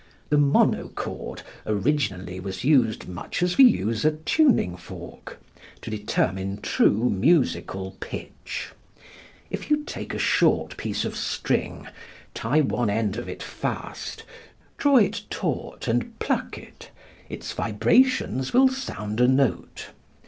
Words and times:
The 0.29 0.37
monochord 0.39 1.43
originally 1.63 2.39
was 2.39 2.63
used 2.63 3.07
much 3.07 3.43
as 3.43 3.59
we 3.59 3.65
use 3.65 4.03
a 4.03 4.09
tuning 4.13 4.75
fork, 4.75 5.39
to 5.81 5.91
determine 5.91 6.59
true 6.63 7.07
musical 7.07 7.95
pitch. 7.99 8.71
If 9.51 9.69
you 9.69 9.83
take 9.83 10.15
a 10.15 10.17
short 10.17 10.75
piece 10.75 11.05
of 11.05 11.15
string, 11.15 11.87
tie 12.33 12.61
one 12.61 12.89
end 12.89 13.15
of 13.17 13.29
it 13.29 13.43
fast, 13.43 14.23
draw 14.79 14.97
it 14.97 15.21
taut 15.29 15.87
and 15.87 16.17
pluck 16.17 16.57
it, 16.57 16.89
its 17.29 17.53
vibrations 17.53 18.53
will 18.53 18.69
sound 18.69 19.21
a 19.21 19.27
note. 19.27 19.89